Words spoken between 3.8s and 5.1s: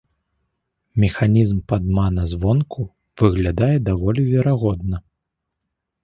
даволі верагодна.